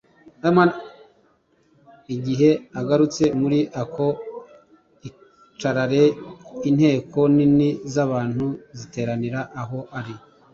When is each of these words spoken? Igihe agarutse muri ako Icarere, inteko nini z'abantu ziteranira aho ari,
Igihe 2.15 2.49
agarutse 2.79 3.23
muri 3.39 3.59
ako 3.81 4.07
Icarere, 5.09 6.03
inteko 6.69 7.19
nini 7.35 7.69
z'abantu 7.93 8.45
ziteranira 8.77 9.39
aho 9.61 9.79
ari, 9.99 10.15